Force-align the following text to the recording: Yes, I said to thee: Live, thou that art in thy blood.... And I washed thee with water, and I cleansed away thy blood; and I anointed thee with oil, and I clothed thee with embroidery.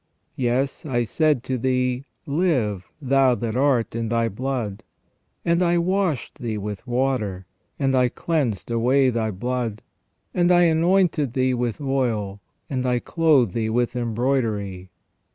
Yes, 0.35 0.83
I 0.83 1.03
said 1.03 1.43
to 1.43 1.59
thee: 1.59 2.05
Live, 2.25 2.89
thou 2.99 3.35
that 3.35 3.55
art 3.55 3.93
in 3.93 4.09
thy 4.09 4.29
blood.... 4.29 4.81
And 5.45 5.61
I 5.61 5.77
washed 5.77 6.39
thee 6.41 6.57
with 6.57 6.87
water, 6.87 7.45
and 7.77 7.93
I 7.93 8.09
cleansed 8.09 8.71
away 8.71 9.11
thy 9.11 9.29
blood; 9.29 9.83
and 10.33 10.51
I 10.51 10.63
anointed 10.63 11.33
thee 11.33 11.53
with 11.53 11.79
oil, 11.79 12.41
and 12.67 12.83
I 12.87 12.97
clothed 12.97 13.53
thee 13.53 13.69
with 13.69 13.95
embroidery. 13.95 14.89